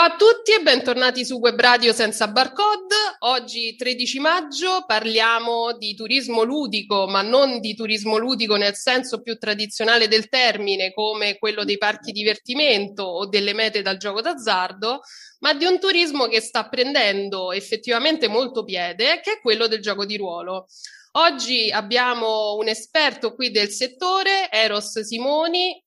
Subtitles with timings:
[0.00, 2.94] Ciao a tutti e bentornati su Web Radio senza barcode.
[3.18, 9.36] Oggi 13 maggio parliamo di turismo ludico, ma non di turismo ludico nel senso più
[9.36, 15.02] tradizionale del termine, come quello dei parchi divertimento o delle mete dal gioco d'azzardo,
[15.40, 20.06] ma di un turismo che sta prendendo effettivamente molto piede, che è quello del gioco
[20.06, 20.66] di ruolo.
[21.12, 25.84] Oggi abbiamo un esperto qui del settore, Eros Simoni,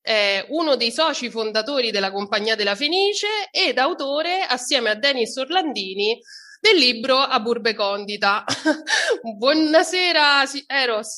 [0.50, 6.20] uno dei soci fondatori della Compagnia della Fenice ed autore, assieme a Denis Orlandini,
[6.60, 8.44] del libro A Burbe Condita.
[9.38, 11.16] Buonasera, Eros.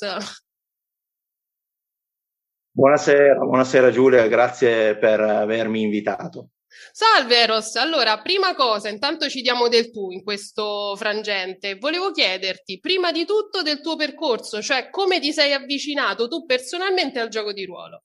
[2.70, 6.50] Buonasera, buonasera Giulia, grazie per avermi invitato.
[6.92, 11.76] Salve Eros, allora prima cosa, intanto ci diamo del tu in questo frangente.
[11.76, 17.20] Volevo chiederti prima di tutto del tuo percorso, cioè come ti sei avvicinato tu personalmente
[17.20, 18.04] al gioco di ruolo.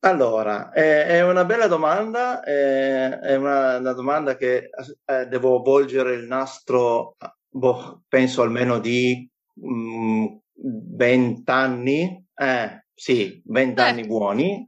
[0.00, 4.70] Allora, eh, è una bella domanda, eh, è una, una, domanda che
[5.04, 7.16] eh, devo volgere il nastro,
[7.48, 9.28] boh, penso almeno di
[9.66, 14.64] mm, vent'anni, mm, sì, vent'anni buoni.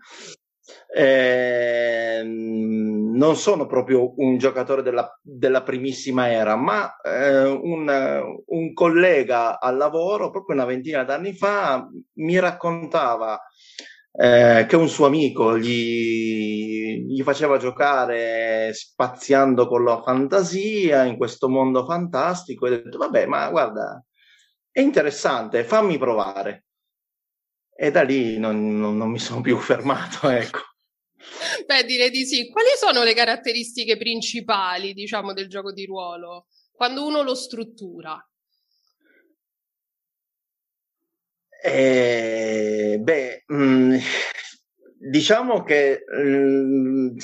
[0.92, 9.60] Eh, non sono proprio un giocatore della, della primissima era, ma eh, un, un, collega
[9.60, 13.40] al lavoro, proprio una ventina d'anni fa, mi raccontava
[14.12, 21.48] eh, che un suo amico gli, gli faceva giocare spaziando con la fantasia in questo
[21.48, 24.02] mondo fantastico e ho detto, vabbè, ma guarda,
[24.70, 26.64] è interessante, fammi provare.
[27.82, 30.58] E da lì non, non, non mi sono più fermato, ecco.
[31.64, 32.50] Beh, direi di sì.
[32.50, 38.22] Quali sono le caratteristiche principali, diciamo, del gioco di ruolo quando uno lo struttura?
[41.62, 43.96] Eh, beh, mh, mm,
[44.98, 47.16] diciamo che mh, mm,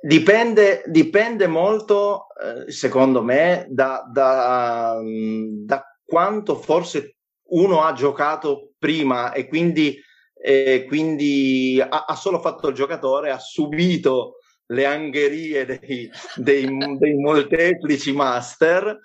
[0.00, 7.16] dipende, dipende molto, eh, secondo me, da, da, mm, da quanto forse
[7.50, 9.96] uno ha giocato prima e quindi
[10.44, 14.38] e quindi ha, ha, solo fatto il giocatore, ha subito
[14.72, 18.98] le angherie dei, dei, dei molteplici master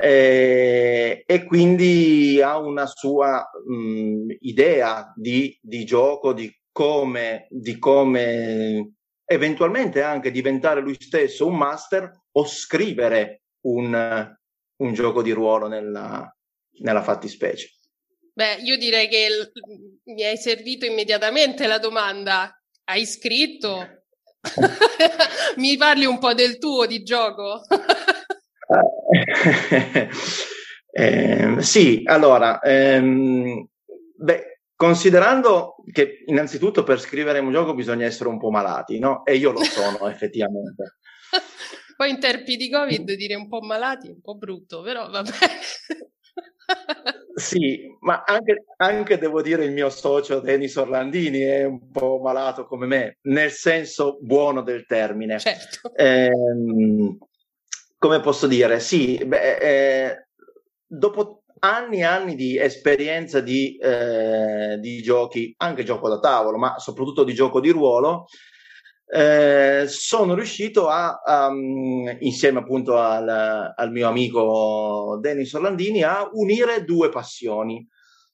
[0.00, 8.92] eh, e quindi ha una sua mh, idea di, di, gioco, di come, di come
[9.24, 14.36] eventualmente anche diventare lui stesso un master o scrivere un,
[14.76, 16.32] un gioco di ruolo nella,
[16.82, 17.77] nella fattispecie.
[18.38, 19.50] Beh, io direi che l-
[20.12, 22.56] mi hai servito immediatamente la domanda.
[22.84, 24.04] Hai scritto?
[25.56, 27.62] mi parli un po' del tuo di gioco?
[30.92, 33.66] eh, sì, allora, ehm,
[34.14, 39.24] beh, considerando che innanzitutto per scrivere un gioco bisogna essere un po' malati, no?
[39.24, 40.98] E io lo sono effettivamente.
[41.96, 45.30] Poi in tempi di Covid dire un po' malati è un po' brutto, però vabbè.
[47.38, 52.66] Sì, ma anche, anche, devo dire il mio socio Denis Orlandini è un po' malato
[52.66, 55.38] come me, nel senso buono del termine.
[55.38, 55.94] Certo.
[55.94, 56.30] Eh,
[57.98, 58.80] come posso dire?
[58.80, 60.26] Sì, beh, eh,
[60.86, 66.78] dopo anni e anni di esperienza di, eh, di giochi, anche gioco da tavolo, ma
[66.78, 68.26] soprattutto di gioco di ruolo,
[69.10, 76.84] eh, sono riuscito a, um, insieme appunto al, al, mio amico Denis Orlandini, a unire
[76.84, 77.86] due passioni.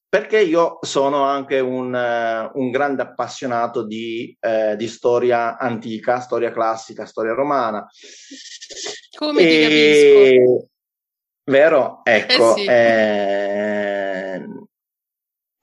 [0.08, 6.52] Perché io sono anche un, uh, un grande appassionato di, uh, di, storia antica, storia
[6.52, 7.84] classica, storia romana.
[9.16, 9.48] Come e...
[9.48, 10.68] ti capisco?
[11.50, 12.00] Vero?
[12.04, 12.54] Ecco.
[12.54, 12.64] Eh sì.
[12.66, 14.44] eh,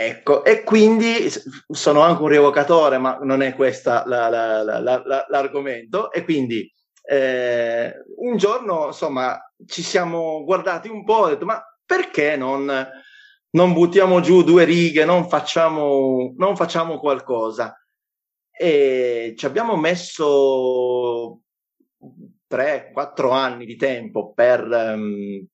[0.04, 1.30] Ecco, e quindi
[1.68, 6.12] sono anche un rievocatore, ma non è questo la, la, la, l'argomento.
[6.12, 6.68] E quindi
[7.04, 12.66] eh, un giorno, insomma, ci siamo guardati un po' ho detto, ma perché non,
[13.52, 17.80] non buttiamo giù due righe, non facciamo, non facciamo qualcosa?
[18.50, 21.42] E ci abbiamo messo
[22.48, 25.46] tre, quattro anni di tempo per, um,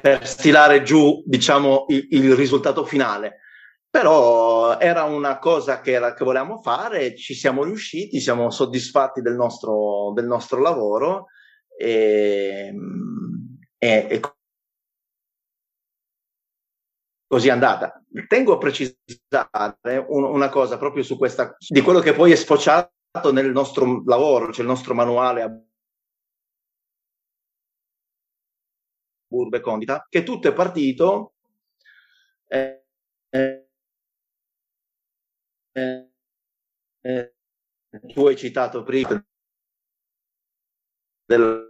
[0.00, 3.40] per stilare giù, diciamo, il, il risultato finale.
[3.90, 9.34] Però era una cosa che, era, che volevamo fare, ci siamo riusciti, siamo soddisfatti del
[9.34, 11.26] nostro, del nostro lavoro
[11.74, 12.74] e,
[13.78, 14.20] e, e
[17.26, 18.02] così è andata.
[18.26, 22.92] Tengo a precisare un, una cosa proprio su questa, di quello che poi è sfociato
[23.32, 25.67] nel nostro lavoro, cioè il nostro manuale
[29.28, 31.34] Burbe Condita, che tutto è partito
[32.48, 32.84] eh,
[33.30, 33.68] eh,
[37.02, 37.34] eh,
[38.12, 39.22] tu hai citato prima
[41.24, 41.62] della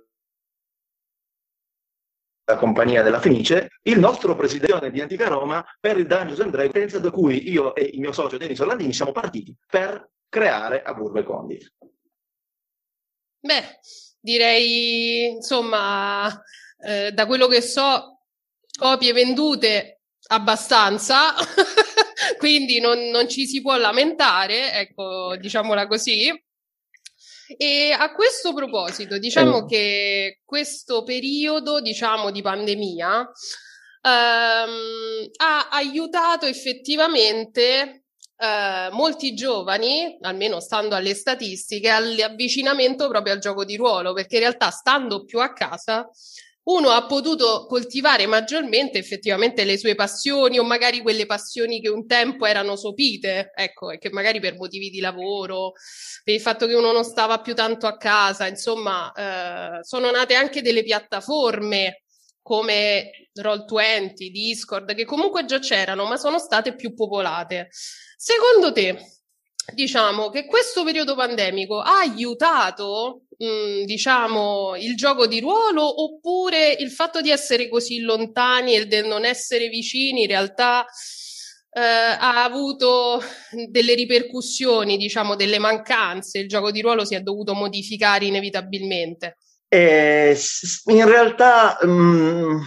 [2.58, 7.10] compagnia della Fenice, il nostro presidente di Antica Roma per il Dungeons and Dragons, da
[7.10, 11.74] cui io e il mio socio Denis Orlandini siamo partiti per creare a Burbe Condit.
[13.40, 13.78] Beh,
[14.20, 16.28] direi, insomma,
[16.80, 18.20] eh, da quello che so,
[18.78, 21.34] copie vendute abbastanza,
[22.38, 26.30] quindi non, non, ci si può lamentare, ecco, diciamola così.
[27.56, 29.66] E a questo proposito, diciamo eh.
[29.66, 33.30] che questo periodo, diciamo, di pandemia
[34.02, 38.04] ehm, ha aiutato effettivamente
[38.36, 44.42] eh, molti giovani, almeno stando alle statistiche, all'avvicinamento proprio al gioco di ruolo, perché in
[44.42, 46.08] realtà stando più a casa
[46.68, 52.06] uno ha potuto coltivare maggiormente effettivamente le sue passioni o magari quelle passioni che un
[52.06, 55.72] tempo erano sopite, ecco, e che magari per motivi di lavoro,
[56.22, 60.34] per il fatto che uno non stava più tanto a casa, insomma, eh, sono nate
[60.34, 62.02] anche delle piattaforme
[62.42, 67.68] come Roll20, Discord, che comunque già c'erano, ma sono state più popolate.
[68.16, 68.98] Secondo te,
[69.72, 76.72] diciamo che questo periodo pandemico ha aiutato, mh, mm, diciamo, il gioco di ruolo oppure
[76.72, 80.84] il fatto di essere così lontani e del non essere vicini in realtà
[81.70, 83.20] eh, ha avuto
[83.68, 89.36] delle ripercussioni, diciamo, delle mancanze, il gioco di ruolo si è dovuto modificare inevitabilmente?
[89.68, 90.36] Eh,
[90.86, 92.58] in realtà mh, mm,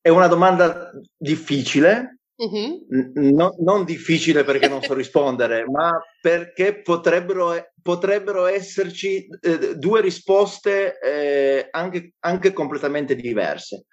[0.00, 2.86] è una domanda difficile Uh-huh.
[3.14, 7.54] No, non difficile perché non so rispondere, ma perché potrebbero,
[7.86, 13.84] potrebbero esserci eh, due risposte eh, anche, anche, completamente diverse.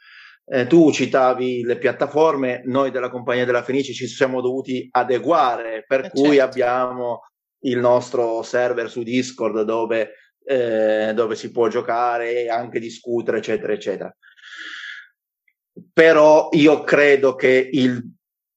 [0.46, 6.06] Eh, tu citavi le piattaforme, noi della compagnia della Fenice ci siamo dovuti adeguare, per
[6.06, 6.44] eh, cui certo.
[6.44, 7.20] abbiamo
[7.66, 13.74] il nostro server su Discord dove, eh, dove si può giocare e anche discutere, eccetera,
[13.74, 14.18] eccetera.
[15.94, 18.04] Però io credo che il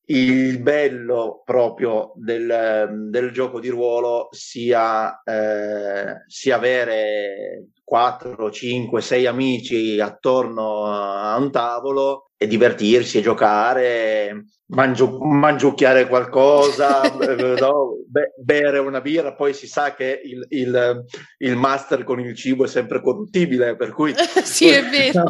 [0.09, 9.27] il bello proprio del, del gioco di ruolo sia, eh, sia avere 4, 5, 6
[9.27, 17.03] amici attorno a un tavolo e divertirsi e giocare, mangiu- mangiucchiare qualcosa,
[17.59, 17.95] no?
[18.07, 21.05] Be- bere una birra, poi si sa che il, il,
[21.39, 24.15] il, master con il cibo è sempre corruttibile, per cui...
[24.45, 25.25] sì, è vero.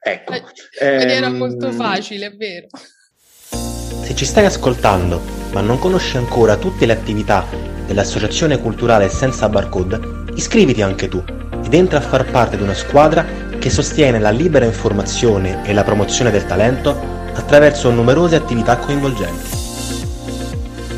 [0.00, 0.21] ecco.
[0.78, 1.36] Ed era ehm...
[1.36, 2.68] molto facile, è vero.
[4.02, 5.20] Se ci stai ascoltando,
[5.52, 7.46] ma non conosci ancora tutte le attività
[7.86, 10.00] dell'Associazione Culturale Senza Barcode,
[10.34, 11.22] iscriviti anche tu
[11.64, 13.24] ed entra a far parte di una squadra
[13.58, 19.60] che sostiene la libera informazione e la promozione del talento attraverso numerose attività coinvolgenti.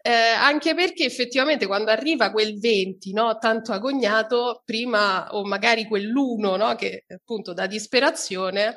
[0.02, 6.58] eh, anche perché effettivamente quando arriva quel 20, no, tanto agognato, prima o magari quell'1,
[6.58, 8.76] no, che appunto da disperazione,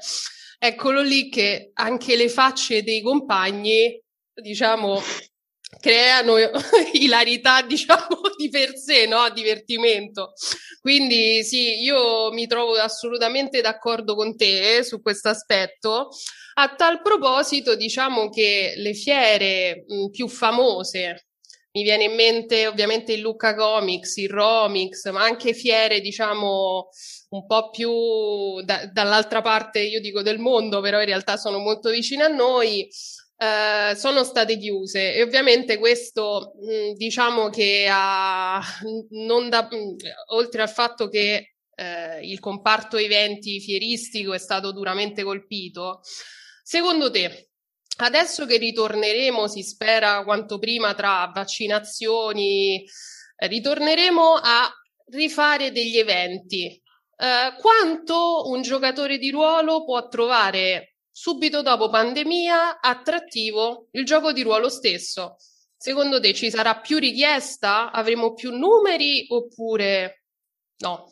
[0.58, 4.00] eccolo lì che anche le facce dei compagni,
[4.34, 5.00] diciamo,
[5.80, 6.36] creano
[6.92, 9.28] ilarità, diciamo, di per sé, no?
[9.30, 10.32] Divertimento.
[10.80, 16.08] Quindi sì, io mi trovo assolutamente d'accordo con te eh, su questo aspetto.
[16.58, 21.26] A tal proposito, diciamo che le fiere mh, più famose,
[21.72, 26.88] mi viene in mente ovviamente il Lucca Comics, il Romix, ma anche fiere, diciamo,
[27.30, 31.90] un po' più da, dall'altra parte, io dico del mondo, però in realtà sono molto
[31.90, 32.88] vicine a noi
[33.38, 38.60] eh, sono state chiuse e ovviamente questo mh, diciamo che ha,
[39.10, 39.96] non da, mh,
[40.32, 46.00] oltre al fatto che eh, il comparto eventi fieristico è stato duramente colpito,
[46.62, 47.50] secondo te
[47.98, 52.84] adesso che ritorneremo, si spera quanto prima tra vaccinazioni,
[53.36, 54.70] ritorneremo a
[55.12, 56.82] rifare degli eventi.
[57.16, 64.42] Uh, quanto un giocatore di ruolo può trovare subito dopo pandemia attrattivo il gioco di
[64.42, 65.36] ruolo stesso.
[65.74, 67.90] Secondo te ci sarà più richiesta?
[67.90, 70.24] Avremo più numeri oppure
[70.80, 71.10] no?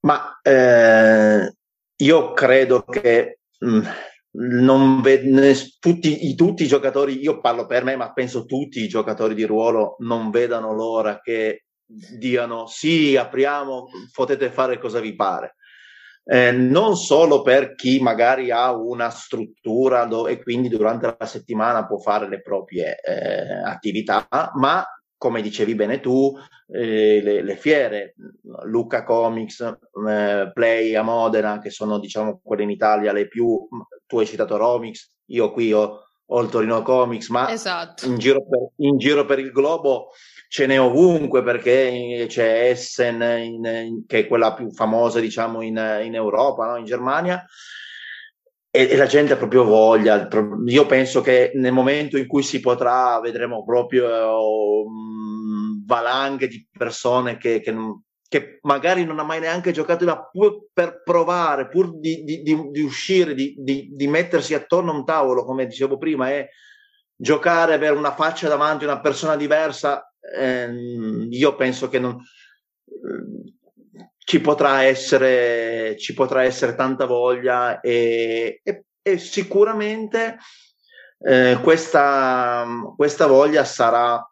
[0.00, 1.50] Ma eh,
[1.96, 3.82] io credo che mh, mm,
[4.60, 8.88] non ve- tutti, i, tutti i giocatori, io parlo per me, ma penso tutti i
[8.88, 15.56] giocatori di ruolo non vedano l'ora che diano sì, apriamo, potete fare cosa vi pare
[16.24, 21.86] eh, non solo per chi magari ha una struttura dove, e quindi durante la settimana
[21.86, 24.84] può fare le proprie eh, attività, ma
[25.16, 26.34] come dicevi bene tu,
[26.66, 28.14] eh, le, le, fiere,
[28.64, 29.60] Lucca Comics,
[30.08, 33.68] eh, Play a Modena, che sono diciamo quelle in Italia le più,
[34.06, 38.06] tu hai citato Romix, io qui ho, ho il Torino Comics, ma esatto.
[38.06, 40.08] in, giro per, in, giro per, il globo
[40.52, 46.00] ce n'è ovunque perché c'è Essen, in, in, che è quella più famosa diciamo in,
[46.04, 46.76] in Europa, no?
[46.76, 47.42] in Germania,
[48.70, 50.28] e, la gente ha proprio voglia.
[50.66, 57.38] Io penso che nel momento in cui si potrà vedremo proprio um, valanghe di persone
[57.38, 57.74] che, che,
[58.28, 62.68] che, magari non ha mai neanche giocato, ma pur per provare, pur di, di, di,
[62.70, 66.50] di uscire, di, mettersi attorno a un tavolo, come dicevo prima, e
[67.16, 72.22] giocare, avere una faccia davanti, una persona diversa, ehm, io penso che non,
[74.18, 80.38] ci, potrà essere, ci potrà essere tanta voglia e, e, e sicuramente
[81.18, 84.24] eh, questa, questa voglia sarà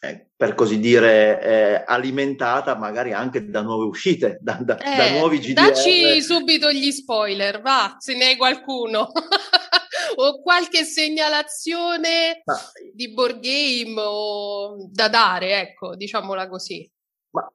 [0.00, 5.10] eh, per così dire, eh, alimentata magari anche da nuove uscite, da, da, eh, da
[5.18, 5.54] nuovi GDR.
[5.54, 9.10] Dacci subito gli spoiler, va, se ne hai qualcuno.
[10.14, 12.56] o qualche segnalazione Ma...
[12.92, 16.88] di board game o da dare, ecco, diciamola così.
[17.30, 17.50] Ma...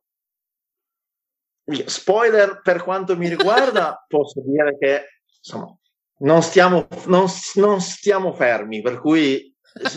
[1.86, 5.05] Spoiler per quanto mi riguarda, posso dire che
[5.38, 5.75] insomma,
[6.20, 9.55] non stiamo, non, non stiamo fermi, per cui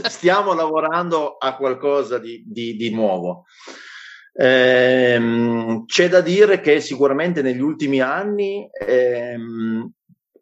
[0.09, 3.45] stiamo lavorando a qualcosa di, di, di nuovo.
[4.37, 9.89] Ehm, c'è da dire che sicuramente negli ultimi anni ehm,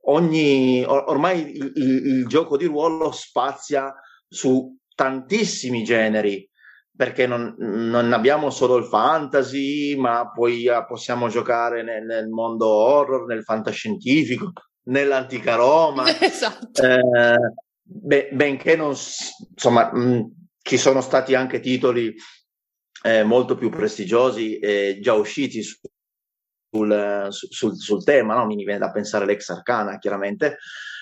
[0.05, 3.95] ogni, or- ormai il, il, il, gioco di ruolo spazia
[4.29, 6.49] su tantissimi generi
[6.95, 12.69] perché non, non abbiamo solo il fantasy, ma poi ah, possiamo giocare nel, nel mondo
[12.69, 14.53] horror, nel fantascientifico,
[14.85, 16.05] nell'antica Roma.
[16.21, 16.83] esatto.
[16.83, 20.33] Eh, be- benché non, insomma, mh,
[20.63, 22.15] ci sono stati anche titoli
[23.05, 25.79] eh, molto più prestigiosi eh, già usciti su,
[26.73, 28.47] sul, sul, sul, tema, no?
[28.47, 30.59] mi viene da pensare l'ex arcana chiaramente,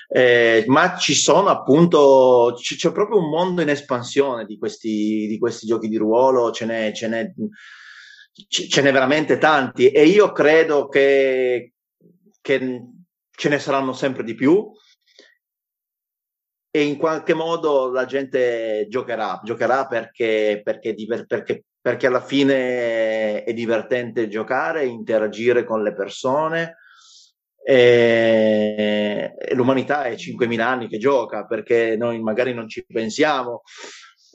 [0.09, 5.39] eh, ma ci sono appunto, c- c'è proprio un mondo in espansione di questi, di
[5.39, 7.33] questi giochi di ruolo, ce n'è, ce, n'è,
[8.49, 9.91] ce n'è veramente tanti.
[9.91, 11.75] E io credo che,
[12.41, 12.83] che
[13.31, 14.69] ce ne saranno sempre di più.
[16.73, 20.95] E in qualche modo la gente giocherà, giocherà perché, perché,
[21.27, 26.77] perché, perché alla fine è divertente giocare, interagire con le persone.
[27.65, 33.63] E, e l'umanità è 5.000 anni che gioca perché noi magari non ci pensiamo,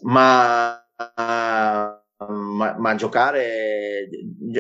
[0.01, 0.85] ma,
[1.15, 4.09] ma, ma giocare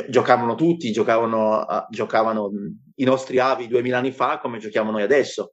[0.07, 2.49] giocavano tutti, giocavano, giocavano
[2.95, 5.51] i nostri avi 2.000 anni fa come giochiamo noi adesso.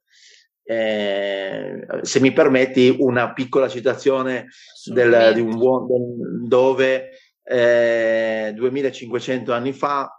[0.65, 4.47] Eh, se mi permetti una piccola citazione
[4.85, 7.09] del, di un buon dove
[7.43, 10.09] eh, 2500 anni fa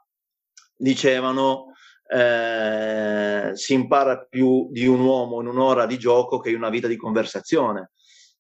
[0.77, 1.73] dicevano
[2.07, 6.87] eh, si impara più di un uomo in un'ora di gioco che in una vita
[6.87, 7.91] di conversazione.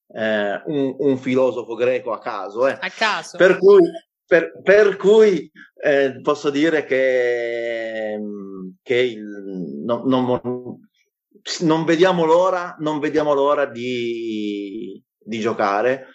[0.06, 2.68] Eh, un, un, filosofo greco a caso.
[2.68, 2.78] Eh.
[2.78, 3.36] A caso.
[3.36, 3.90] Per cui,
[4.26, 5.50] per, per cui
[5.82, 8.20] eh, posso dire che,
[8.82, 9.24] che il,
[9.84, 10.78] no, non,
[11.60, 16.06] non vediamo l'ora, non vediamo l'ora di, di giocare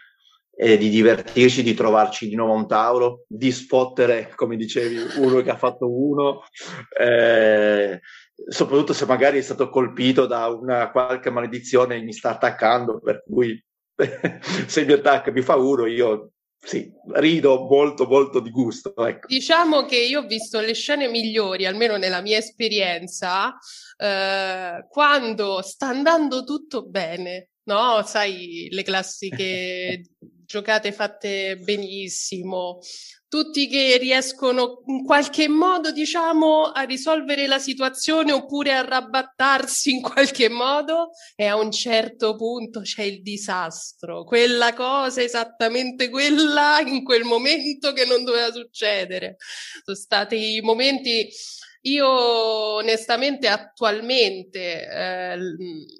[0.61, 5.41] e di divertirci, di trovarci di nuovo a un tavolo, di spottere, come dicevi, uno
[5.41, 6.41] che ha fatto uno,
[6.99, 8.01] eh,
[8.45, 13.23] soprattutto se magari è stato colpito da una qualche maledizione e mi sta attaccando, per
[13.23, 13.57] cui
[14.67, 18.93] se mi attacca mi fa uno, io sì, rido molto molto di gusto.
[18.97, 19.27] Ecco.
[19.27, 23.57] Diciamo che io ho visto le scene migliori, almeno nella mia esperienza,
[23.95, 28.03] eh, quando sta andando tutto bene, no?
[28.03, 30.01] Sai, le classiche
[30.49, 32.79] giocate fatte benissimo,
[33.27, 40.01] tutti che riescono in qualche modo, diciamo, a risolvere la situazione oppure a rabbattarsi in
[40.01, 47.03] qualche modo e a un certo punto c'è il disastro, quella cosa esattamente quella in
[47.03, 49.35] quel momento che non doveva succedere.
[49.83, 51.29] Sono stati momenti
[51.81, 55.37] io onestamente attualmente eh,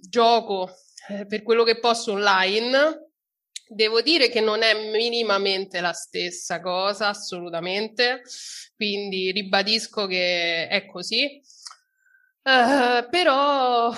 [0.10, 0.72] gioco
[1.10, 3.09] eh, per quello che posso online
[3.72, 8.24] Devo dire che non è minimamente la stessa cosa, assolutamente,
[8.76, 11.40] quindi ribadisco che è così.
[12.42, 13.94] Uh, però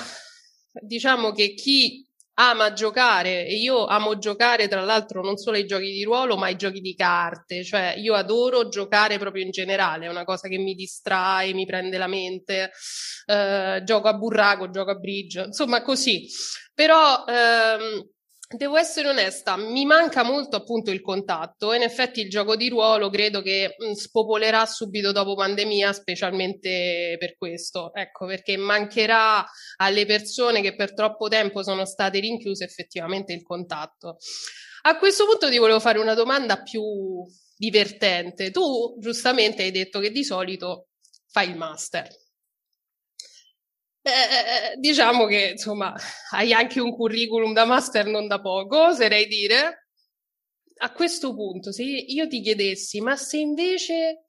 [0.74, 5.90] diciamo che chi ama giocare, e io amo giocare tra l'altro non solo ai giochi
[5.90, 10.10] di ruolo, ma ai giochi di carte, cioè io adoro giocare proprio in generale, è
[10.10, 12.72] una cosa che mi distrae, mi prende la mente,
[13.28, 16.28] uh, gioco a burraco, gioco a bridge, insomma così.
[16.74, 17.24] Però...
[17.26, 18.10] Um,
[18.54, 21.72] Devo essere onesta, mi manca molto appunto il contatto.
[21.74, 27.94] In effetti il gioco di ruolo credo che spopolerà subito dopo pandemia, specialmente per questo.
[27.94, 29.46] Ecco, perché mancherà
[29.78, 34.18] alle persone che per troppo tempo sono state rinchiuse effettivamente il contatto.
[34.84, 36.84] A questo punto ti volevo fare una domanda più
[37.56, 38.52] divertente.
[38.52, 40.88] Tu giustamente hai detto che di solito
[41.30, 42.10] fai il master.
[44.04, 45.94] Eh, diciamo che insomma
[46.32, 49.88] hai anche un curriculum da master non da poco, oserei dire.
[50.84, 54.26] A questo punto, se io ti chiedessi, ma se invece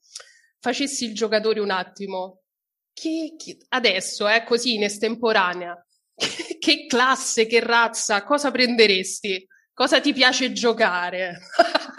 [0.61, 2.42] facessi il giocatore un attimo,
[2.92, 5.74] che, che, adesso, eh, così in estemporanea,
[6.14, 9.46] che, che classe, che razza, cosa prenderesti?
[9.72, 11.38] Cosa ti piace giocare?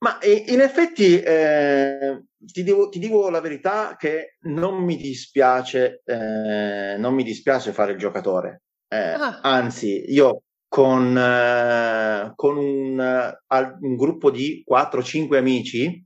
[0.00, 6.96] Ma in effetti eh, ti, devo, ti, dico la verità che non mi dispiace, eh,
[6.96, 8.62] non mi dispiace fare il giocatore.
[8.88, 9.40] Eh, ah.
[9.42, 13.36] Anzi, io con, eh, con un,
[13.80, 16.02] un, gruppo di 4-5 amici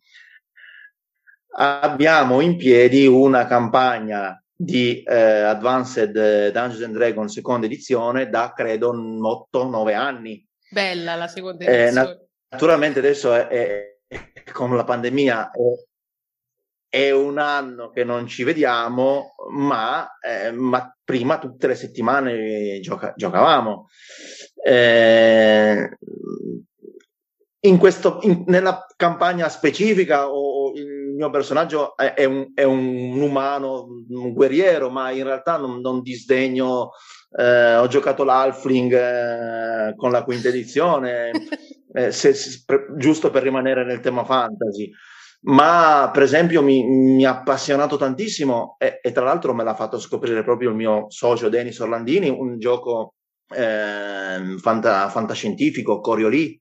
[1.57, 8.93] abbiamo in piedi una campagna di eh, Advanced Dungeons and Dragons seconda edizione da credo
[8.93, 10.45] 8-9 anni.
[10.69, 12.24] Bella la seconda eh, edizione
[12.55, 13.99] Naturalmente adesso è, è,
[14.53, 15.59] con la pandemia è,
[16.88, 23.12] è, un anno che non ci vediamo, ma, eh, ma prima tutte le settimane gioca,
[23.17, 23.88] giocavamo.
[24.64, 25.97] Eh,
[27.64, 33.21] in questo, in, nella campagna specifica o, il mio personaggio è, è, un, è, un,
[33.21, 36.90] umano, un guerriero, ma in realtà non, non disdegno.
[37.37, 41.33] Eh, ho giocato l'Alfling eh, con la quinta edizione,
[41.95, 42.65] eh, se, se,
[42.97, 44.91] giusto per rimanere nel tema fantasy.
[45.47, 49.99] Ma per esempio mi, mi ha appassionato tantissimo e, e, tra l'altro me l'ha fatto
[50.01, 53.15] scoprire proprio il mio socio Denis Orlandini, un gioco
[53.55, 56.59] eh, fanta, fantascientifico, Coriolì,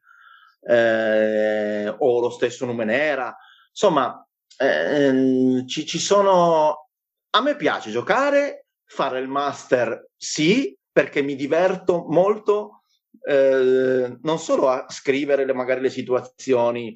[0.68, 3.36] eh, o lo stesso Numenera.
[3.70, 4.26] Insomma,
[4.58, 6.90] ehm, ci, ci sono...
[7.36, 12.83] A me piace giocare, fare il master sì, perché mi diverto molto
[13.22, 16.96] eh, non solo a scrivere le, magari le situazioni,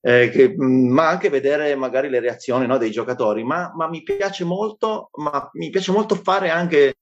[0.00, 3.42] eh, che, ma anche vedere magari le reazioni no, dei giocatori.
[3.42, 6.96] Ma, ma, mi piace molto, ma mi piace molto fare anche,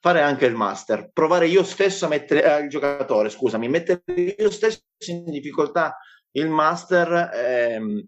[0.00, 4.02] fare anche il master, provare io stesso a mettere eh, il giocatore, scusami, mettere
[4.38, 5.96] io stesso in difficoltà
[6.32, 7.30] il master.
[7.34, 8.04] Ehm,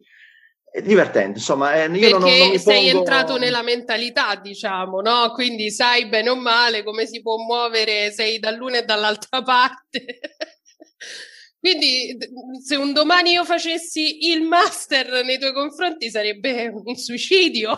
[0.83, 2.99] divertente, insomma, eh, io Perché non, non mi sei pongo...
[2.99, 5.31] entrato nella mentalità, diciamo, no?
[5.33, 10.21] Quindi sai bene o male come si può muovere, sei dall'una e dall'altra parte.
[11.59, 12.17] Quindi
[12.65, 17.77] se un domani io facessi il master nei tuoi confronti sarebbe un suicidio.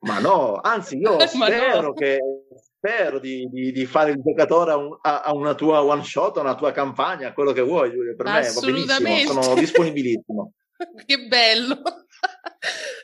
[0.00, 1.92] Ma no, anzi io spero no.
[1.92, 2.18] che
[2.80, 6.38] spero di, di, di, fare il giocatore a, un, a, a, una tua one shot,
[6.38, 10.52] a una tua campagna, quello che vuoi, Giulia, per me va benissimo, sono disponibilissimo.
[11.04, 11.82] che bello!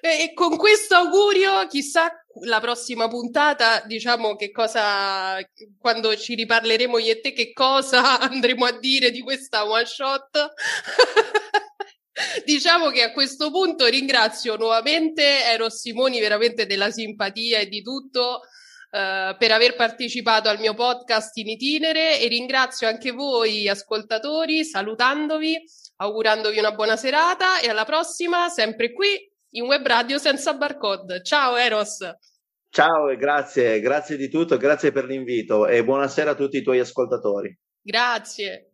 [0.00, 2.10] e con questo augurio, chissà
[2.44, 5.36] la prossima puntata, diciamo che cosa,
[5.78, 10.52] quando ci riparleremo io e te, che cosa andremo a dire di questa one shot.
[12.46, 18.40] diciamo che a questo punto ringrazio nuovamente Eros Simoni veramente della simpatia e di tutto
[18.90, 25.56] uh, per aver partecipato al mio podcast in itinere e ringrazio anche voi ascoltatori salutandovi,
[25.96, 29.06] augurandovi una buona serata e alla prossima sempre qui
[29.50, 31.22] in web radio senza barcode.
[31.22, 31.98] Ciao Eros!
[32.68, 36.78] Ciao e grazie, grazie di tutto, grazie per l'invito e buonasera a tutti i tuoi
[36.78, 37.56] ascoltatori.
[37.80, 38.72] Grazie.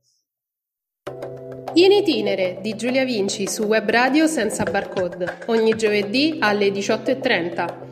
[1.74, 7.91] In itinere di Giulia Vinci su Web Radio senza barcode, ogni giovedì alle 18.30.